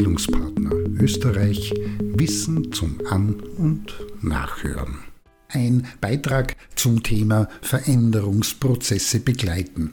Bildungspartner 0.00 0.70
Österreich 0.98 1.74
Wissen 2.00 2.72
zum 2.72 2.96
An- 3.10 3.34
und 3.58 3.94
Nachhören. 4.22 5.00
Ein 5.48 5.86
Beitrag 6.00 6.56
zum 6.74 7.02
Thema 7.02 7.50
Veränderungsprozesse 7.60 9.20
begleiten. 9.20 9.92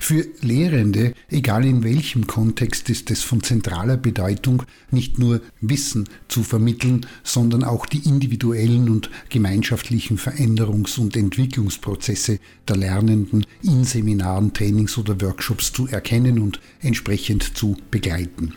Für 0.00 0.26
Lehrende, 0.40 1.14
egal 1.30 1.64
in 1.66 1.84
welchem 1.84 2.26
Kontext, 2.26 2.90
ist 2.90 3.12
es 3.12 3.22
von 3.22 3.44
zentraler 3.44 3.96
Bedeutung, 3.96 4.64
nicht 4.90 5.20
nur 5.20 5.40
Wissen 5.60 6.08
zu 6.26 6.42
vermitteln, 6.42 7.06
sondern 7.22 7.62
auch 7.62 7.86
die 7.86 8.08
individuellen 8.08 8.88
und 8.88 9.08
gemeinschaftlichen 9.28 10.18
Veränderungs- 10.18 10.98
und 10.98 11.16
Entwicklungsprozesse 11.16 12.40
der 12.66 12.76
Lernenden 12.76 13.46
in 13.62 13.84
Seminaren, 13.84 14.52
Trainings 14.52 14.98
oder 14.98 15.20
Workshops 15.20 15.72
zu 15.72 15.86
erkennen 15.86 16.40
und 16.40 16.58
entsprechend 16.80 17.56
zu 17.56 17.76
begleiten. 17.92 18.54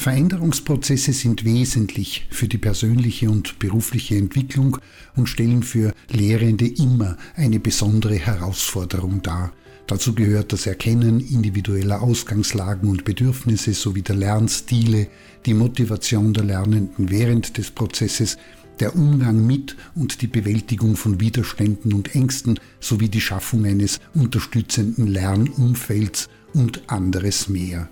Veränderungsprozesse 0.00 1.12
sind 1.12 1.44
wesentlich 1.44 2.26
für 2.30 2.48
die 2.48 2.56
persönliche 2.56 3.28
und 3.28 3.58
berufliche 3.58 4.16
Entwicklung 4.16 4.78
und 5.14 5.28
stellen 5.28 5.62
für 5.62 5.92
Lehrende 6.08 6.66
immer 6.66 7.18
eine 7.36 7.60
besondere 7.60 8.14
Herausforderung 8.14 9.20
dar. 9.20 9.52
Dazu 9.86 10.14
gehört 10.14 10.54
das 10.54 10.64
Erkennen 10.64 11.20
individueller 11.20 12.00
Ausgangslagen 12.00 12.88
und 12.88 13.04
Bedürfnisse 13.04 13.74
sowie 13.74 14.00
der 14.00 14.16
Lernstile, 14.16 15.08
die 15.44 15.52
Motivation 15.52 16.32
der 16.32 16.44
Lernenden 16.44 17.10
während 17.10 17.58
des 17.58 17.70
Prozesses, 17.70 18.38
der 18.78 18.96
Umgang 18.96 19.46
mit 19.46 19.76
und 19.94 20.22
die 20.22 20.28
Bewältigung 20.28 20.96
von 20.96 21.20
Widerständen 21.20 21.92
und 21.92 22.14
Ängsten 22.14 22.58
sowie 22.80 23.10
die 23.10 23.20
Schaffung 23.20 23.66
eines 23.66 24.00
unterstützenden 24.14 25.08
Lernumfelds 25.08 26.30
und 26.54 26.88
anderes 26.90 27.50
mehr. 27.50 27.90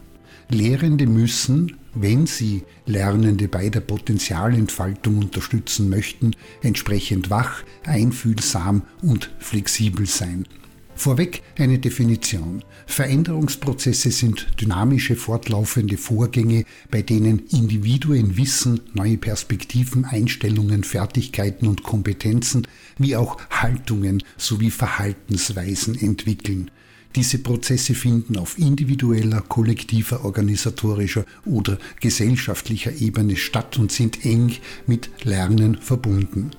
Lehrende 0.50 1.06
müssen, 1.06 1.76
wenn 1.94 2.26
sie 2.26 2.62
Lernende 2.86 3.48
bei 3.48 3.68
der 3.68 3.80
Potenzialentfaltung 3.80 5.18
unterstützen 5.18 5.90
möchten, 5.90 6.32
entsprechend 6.62 7.28
wach, 7.28 7.62
einfühlsam 7.84 8.82
und 9.02 9.30
flexibel 9.38 10.06
sein. 10.06 10.46
Vorweg 10.94 11.42
eine 11.56 11.78
Definition. 11.78 12.64
Veränderungsprozesse 12.86 14.10
sind 14.10 14.48
dynamische, 14.60 15.14
fortlaufende 15.14 15.96
Vorgänge, 15.96 16.64
bei 16.90 17.02
denen 17.02 17.46
Individuen 17.50 18.36
Wissen, 18.36 18.80
neue 18.94 19.16
Perspektiven, 19.16 20.04
Einstellungen, 20.04 20.82
Fertigkeiten 20.82 21.68
und 21.68 21.84
Kompetenzen 21.84 22.66
wie 22.98 23.14
auch 23.14 23.36
Haltungen 23.50 24.24
sowie 24.36 24.70
Verhaltensweisen 24.70 25.94
entwickeln. 25.94 26.70
Diese 27.16 27.38
Prozesse 27.38 27.94
finden 27.94 28.36
auf 28.36 28.58
individueller, 28.58 29.40
kollektiver, 29.40 30.24
organisatorischer 30.24 31.24
oder 31.44 31.78
gesellschaftlicher 32.00 32.92
Ebene 33.00 33.36
statt 33.36 33.78
und 33.78 33.90
sind 33.90 34.24
eng 34.24 34.52
mit 34.86 35.10
Lernen 35.24 35.78
verbunden. 35.78 36.50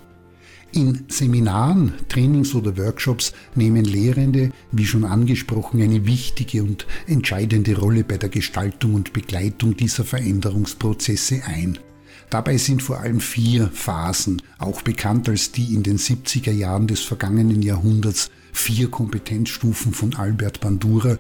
In 0.72 1.06
Seminaren, 1.08 1.94
Trainings 2.10 2.54
oder 2.54 2.78
Workshops 2.78 3.34
nehmen 3.56 3.86
Lehrende, 3.86 4.52
wie 4.72 4.86
schon 4.86 5.04
angesprochen, 5.04 5.82
eine 5.82 6.06
wichtige 6.06 6.62
und 6.64 6.86
entscheidende 7.08 7.76
Rolle 7.76 8.04
bei 8.04 8.18
der 8.18 8.30
Gestaltung 8.30 8.94
und 8.94 9.12
Begleitung 9.12 9.76
dieser 9.76 10.04
Veränderungsprozesse 10.04 11.42
ein. 11.46 11.80
Dabei 12.30 12.58
sind 12.58 12.84
vor 12.84 13.00
allem 13.00 13.20
vier 13.20 13.72
Phasen, 13.74 14.44
auch 14.60 14.84
bekannt 14.84 15.28
als 15.28 15.52
die 15.52 15.74
in 15.74 15.82
den 15.82 15.98
70er 15.98 16.52
Jahren 16.52 16.86
des 16.86 17.02
vergangenen 17.02 17.64
Jahrhunderts 17.64 18.30
vier 18.60 18.90
Kompetenzstufen 18.90 19.94
von 19.94 20.16
Albert 20.16 20.60
Bandura, 20.60 21.18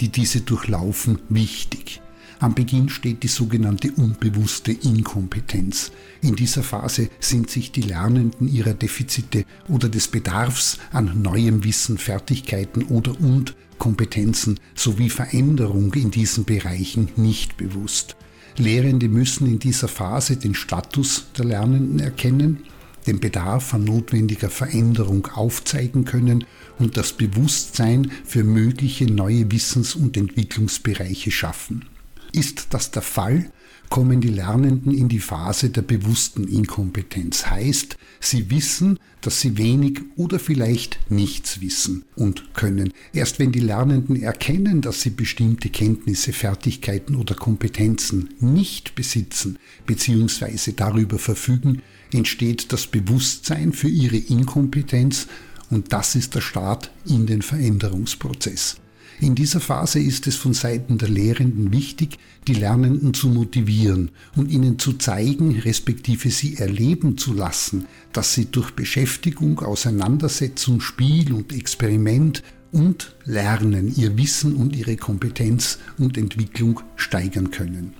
die 0.00 0.08
diese 0.08 0.40
durchlaufen, 0.40 1.18
wichtig. 1.28 2.00
Am 2.40 2.54
Beginn 2.54 2.88
steht 2.88 3.24
die 3.24 3.28
sogenannte 3.28 3.90
unbewusste 3.92 4.72
Inkompetenz. 4.72 5.90
In 6.22 6.36
dieser 6.36 6.62
Phase 6.62 7.10
sind 7.18 7.50
sich 7.50 7.72
die 7.72 7.82
Lernenden 7.82 8.48
ihrer 8.48 8.74
Defizite 8.74 9.44
oder 9.68 9.88
des 9.88 10.08
Bedarfs 10.08 10.78
an 10.92 11.20
neuem 11.20 11.64
Wissen, 11.64 11.98
Fertigkeiten 11.98 12.84
oder 12.84 13.20
und 13.20 13.56
Kompetenzen 13.78 14.58
sowie 14.74 15.10
Veränderung 15.10 15.92
in 15.94 16.10
diesen 16.10 16.44
Bereichen 16.44 17.08
nicht 17.16 17.56
bewusst. 17.56 18.16
Lehrende 18.56 19.08
müssen 19.08 19.46
in 19.46 19.58
dieser 19.58 19.88
Phase 19.88 20.36
den 20.36 20.54
Status 20.54 21.26
der 21.36 21.44
Lernenden 21.44 22.00
erkennen, 22.00 22.64
den 23.08 23.20
Bedarf 23.20 23.74
an 23.74 23.84
notwendiger 23.84 24.50
Veränderung 24.50 25.26
aufzeigen 25.26 26.04
können 26.04 26.44
und 26.78 26.96
das 26.96 27.14
Bewusstsein 27.14 28.12
für 28.24 28.44
mögliche 28.44 29.06
neue 29.06 29.50
Wissens- 29.50 29.96
und 29.96 30.16
Entwicklungsbereiche 30.16 31.30
schaffen. 31.30 31.86
Ist 32.32 32.68
das 32.70 32.90
der 32.90 33.02
Fall, 33.02 33.50
kommen 33.88 34.20
die 34.20 34.28
Lernenden 34.28 34.92
in 34.92 35.08
die 35.08 35.20
Phase 35.20 35.70
der 35.70 35.80
bewussten 35.82 36.46
Inkompetenz. 36.46 37.46
Heißt, 37.46 37.96
sie 38.20 38.50
wissen, 38.50 38.98
dass 39.22 39.40
sie 39.40 39.56
wenig 39.56 40.00
oder 40.16 40.38
vielleicht 40.38 40.98
nichts 41.10 41.60
wissen 41.62 42.04
und 42.14 42.54
können. 42.54 42.92
Erst 43.14 43.38
wenn 43.38 43.50
die 43.50 43.60
Lernenden 43.60 44.20
erkennen, 44.22 44.82
dass 44.82 45.00
sie 45.00 45.10
bestimmte 45.10 45.70
Kenntnisse, 45.70 46.34
Fertigkeiten 46.34 47.16
oder 47.16 47.34
Kompetenzen 47.34 48.34
nicht 48.40 48.94
besitzen 48.94 49.58
bzw. 49.86 50.72
darüber 50.76 51.18
verfügen, 51.18 51.82
entsteht 52.12 52.72
das 52.72 52.86
Bewusstsein 52.86 53.72
für 53.72 53.88
ihre 53.88 54.16
Inkompetenz 54.16 55.26
und 55.70 55.92
das 55.92 56.14
ist 56.14 56.34
der 56.34 56.40
Start 56.40 56.90
in 57.04 57.26
den 57.26 57.42
Veränderungsprozess. 57.42 58.76
In 59.20 59.34
dieser 59.34 59.58
Phase 59.58 59.98
ist 59.98 60.28
es 60.28 60.36
von 60.36 60.54
Seiten 60.54 60.96
der 60.96 61.08
Lehrenden 61.08 61.72
wichtig, 61.72 62.18
die 62.46 62.54
Lernenden 62.54 63.14
zu 63.14 63.28
motivieren 63.28 64.12
und 64.36 64.48
ihnen 64.50 64.78
zu 64.78 64.92
zeigen, 64.92 65.58
respektive 65.58 66.30
sie 66.30 66.56
erleben 66.56 67.18
zu 67.18 67.34
lassen, 67.34 67.86
dass 68.12 68.34
sie 68.34 68.46
durch 68.46 68.70
Beschäftigung, 68.70 69.58
Auseinandersetzung, 69.58 70.80
Spiel 70.80 71.32
und 71.32 71.52
Experiment 71.52 72.44
und 72.70 73.16
Lernen 73.24 73.92
ihr 73.96 74.16
Wissen 74.16 74.54
und 74.54 74.76
ihre 74.76 74.96
Kompetenz 74.96 75.78
und 75.98 76.16
Entwicklung 76.16 76.80
steigern 76.94 77.50
können. 77.50 77.94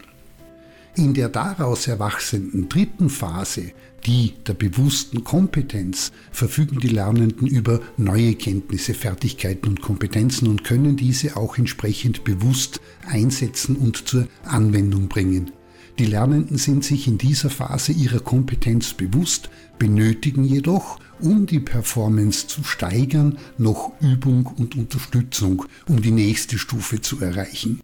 In 0.98 1.14
der 1.14 1.28
daraus 1.28 1.86
erwachsenden 1.86 2.68
dritten 2.68 3.08
Phase, 3.08 3.70
die 4.04 4.34
der 4.48 4.54
bewussten 4.54 5.22
Kompetenz, 5.22 6.10
verfügen 6.32 6.80
die 6.80 6.88
Lernenden 6.88 7.46
über 7.46 7.80
neue 7.96 8.34
Kenntnisse, 8.34 8.94
Fertigkeiten 8.94 9.68
und 9.68 9.80
Kompetenzen 9.80 10.48
und 10.48 10.64
können 10.64 10.96
diese 10.96 11.36
auch 11.36 11.56
entsprechend 11.56 12.24
bewusst 12.24 12.80
einsetzen 13.06 13.76
und 13.76 14.08
zur 14.08 14.26
Anwendung 14.42 15.06
bringen. 15.06 15.52
Die 16.00 16.06
Lernenden 16.06 16.58
sind 16.58 16.82
sich 16.82 17.06
in 17.06 17.16
dieser 17.16 17.50
Phase 17.50 17.92
ihrer 17.92 18.18
Kompetenz 18.18 18.92
bewusst, 18.92 19.50
benötigen 19.78 20.42
jedoch, 20.42 20.98
um 21.20 21.46
die 21.46 21.60
Performance 21.60 22.48
zu 22.48 22.64
steigern, 22.64 23.38
noch 23.56 23.92
Übung 24.00 24.46
und 24.46 24.74
Unterstützung, 24.74 25.64
um 25.86 26.02
die 26.02 26.10
nächste 26.10 26.58
Stufe 26.58 27.00
zu 27.00 27.20
erreichen. 27.20 27.82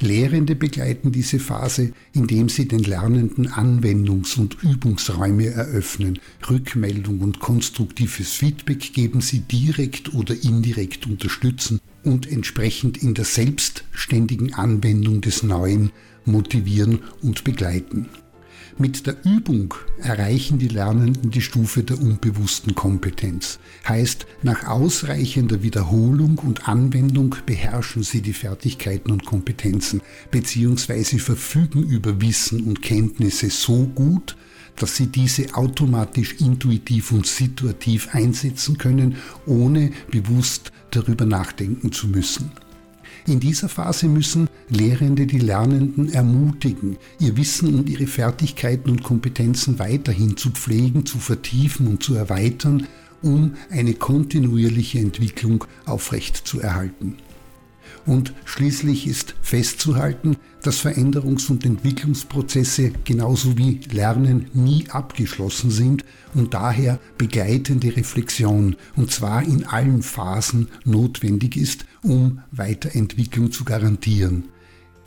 Lehrende 0.00 0.54
begleiten 0.54 1.10
diese 1.10 1.38
Phase, 1.38 1.92
indem 2.12 2.50
sie 2.50 2.68
den 2.68 2.80
Lernenden 2.80 3.48
Anwendungs- 3.48 4.38
und 4.38 4.62
Übungsräume 4.62 5.46
eröffnen. 5.46 6.18
Rückmeldung 6.50 7.20
und 7.20 7.40
konstruktives 7.40 8.32
Feedback 8.32 8.92
geben 8.92 9.22
sie 9.22 9.40
direkt 9.40 10.12
oder 10.12 10.34
indirekt 10.34 11.06
unterstützen 11.06 11.80
und 12.04 12.30
entsprechend 12.30 13.02
in 13.02 13.14
der 13.14 13.24
selbstständigen 13.24 14.52
Anwendung 14.52 15.22
des 15.22 15.42
Neuen 15.42 15.90
motivieren 16.26 17.00
und 17.22 17.44
begleiten. 17.44 18.06
Mit 18.78 19.06
der 19.06 19.16
Übung 19.24 19.74
erreichen 19.98 20.58
die 20.58 20.68
Lernenden 20.68 21.30
die 21.30 21.40
Stufe 21.40 21.82
der 21.82 22.00
unbewussten 22.00 22.74
Kompetenz. 22.74 23.58
Heißt, 23.88 24.26
nach 24.42 24.66
ausreichender 24.66 25.62
Wiederholung 25.62 26.38
und 26.38 26.68
Anwendung 26.68 27.36
beherrschen 27.46 28.02
sie 28.02 28.20
die 28.20 28.32
Fertigkeiten 28.32 29.10
und 29.10 29.24
Kompetenzen 29.24 30.02
bzw. 30.30 31.18
verfügen 31.18 31.82
über 31.82 32.20
Wissen 32.20 32.64
und 32.64 32.82
Kenntnisse 32.82 33.50
so 33.50 33.86
gut, 33.94 34.36
dass 34.76 34.96
sie 34.96 35.06
diese 35.06 35.54
automatisch 35.54 36.34
intuitiv 36.38 37.12
und 37.12 37.26
situativ 37.26 38.14
einsetzen 38.14 38.78
können, 38.78 39.16
ohne 39.46 39.90
bewusst 40.10 40.70
darüber 40.90 41.24
nachdenken 41.24 41.92
zu 41.92 42.08
müssen. 42.08 42.50
In 43.26 43.40
dieser 43.40 43.68
Phase 43.68 44.08
müssen 44.08 44.48
Lehrende 44.68 45.26
die 45.26 45.38
Lernenden 45.38 46.12
ermutigen, 46.12 46.96
ihr 47.20 47.36
Wissen 47.36 47.74
und 47.74 47.88
ihre 47.88 48.06
Fertigkeiten 48.06 48.90
und 48.90 49.02
Kompetenzen 49.02 49.78
weiterhin 49.78 50.36
zu 50.36 50.50
pflegen, 50.50 51.06
zu 51.06 51.18
vertiefen 51.18 51.86
und 51.86 52.02
zu 52.02 52.14
erweitern, 52.14 52.86
um 53.22 53.54
eine 53.70 53.94
kontinuierliche 53.94 54.98
Entwicklung 54.98 55.64
aufrechtzuerhalten. 55.84 57.16
Und 58.04 58.32
schließlich 58.44 59.06
ist 59.06 59.34
festzuhalten, 59.42 60.36
dass 60.62 60.84
Veränderungs- 60.84 61.50
und 61.50 61.64
Entwicklungsprozesse 61.64 62.92
genauso 63.04 63.56
wie 63.56 63.80
Lernen 63.90 64.46
nie 64.52 64.84
abgeschlossen 64.90 65.70
sind 65.70 66.04
und 66.34 66.54
daher 66.54 66.98
begleitende 67.18 67.96
Reflexion, 67.96 68.76
und 68.96 69.10
zwar 69.10 69.42
in 69.42 69.64
allen 69.64 70.02
Phasen, 70.02 70.68
notwendig 70.84 71.56
ist, 71.56 71.86
um 72.02 72.40
Weiterentwicklung 72.50 73.52
zu 73.52 73.64
garantieren. 73.64 74.44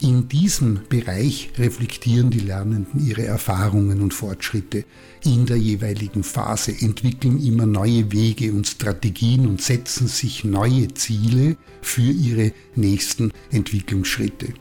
In 0.02 0.28
diesem 0.28 0.80
Bereich 0.88 1.50
reflektieren 1.58 2.30
die 2.30 2.40
Lernenden 2.40 3.06
ihre 3.06 3.26
Erfahrungen 3.26 4.00
und 4.00 4.14
Fortschritte 4.14 4.86
in 5.24 5.44
der 5.44 5.58
jeweiligen 5.58 6.22
Phase, 6.22 6.72
entwickeln 6.80 7.38
immer 7.44 7.66
neue 7.66 8.10
Wege 8.10 8.52
und 8.52 8.66
Strategien 8.66 9.46
und 9.46 9.60
setzen 9.60 10.08
sich 10.08 10.42
neue 10.42 10.88
Ziele 10.94 11.58
für 11.82 12.10
ihre 12.10 12.52
nächsten 12.76 13.30
Entwicklungsschritte. 13.50 14.54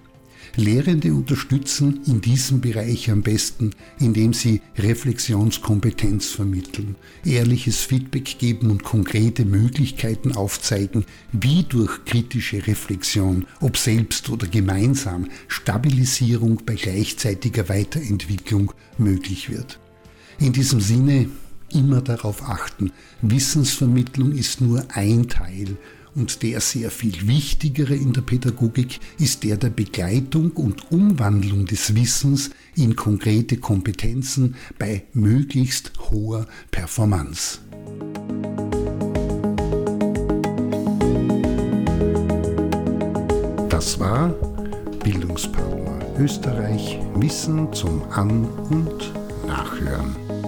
Lehrende 0.56 1.14
unterstützen 1.14 2.02
in 2.06 2.22
diesem 2.22 2.62
Bereich 2.62 3.10
am 3.12 3.22
besten, 3.22 3.72
indem 4.00 4.34
sie 4.34 4.62
Reflexionskompetenz 4.78 6.28
vermitteln, 6.32 6.96
ehrliches 7.26 7.82
Feedback 7.82 8.38
geben 8.40 8.72
und 8.72 8.84
konkrete 8.84 9.46
Möglichkeiten 9.46 10.34
aufzeigen, 10.34 11.06
wie 11.32 11.64
durch 11.64 12.04
kritische 12.06 12.66
Reflexion, 12.68 13.46
ob 13.60 13.78
selbst 13.78 14.30
oder 14.30 14.48
gemeinsam, 14.48 15.28
Stabilisierung 15.48 16.62
bei 16.66 16.76
gleichzeitiger 16.76 17.70
Weiterentwicklung 17.70 18.74
möglich 18.98 19.50
wird. 19.50 19.80
In 20.40 20.54
diesem 20.54 20.82
Sinne 20.82 21.30
immer 21.72 22.02
darauf 22.02 22.42
achten, 22.44 22.92
Wissensvermittlung 23.22 24.32
ist 24.32 24.62
nur 24.62 24.86
ein 24.94 25.28
Teil 25.28 25.78
und 26.16 26.44
der 26.44 26.62
sehr 26.62 26.92
viel 26.92 27.28
wichtigere 27.28 27.96
in 27.96 28.14
der 28.14 28.22
Pädagogik 28.22 29.00
ist 29.20 29.44
der 29.44 29.58
der 29.58 29.70
Begleitung 29.70 30.52
und 30.52 30.92
Umwandlung 30.92 31.66
des 31.66 31.96
Wissens 31.96 32.52
in 32.76 32.96
konkrete 32.96 33.58
Kompetenzen 33.58 34.56
bei 34.78 35.04
möglichst 35.14 35.92
hoher 36.12 36.48
Performance. 36.72 37.60
Das 43.70 44.00
war 44.00 44.30
Bildungspartner 45.04 45.80
Österreich 46.20 47.00
Wissen 47.16 47.72
zum 47.72 48.04
An- 48.12 48.46
und 48.70 49.14
Nachhören. 49.48 50.39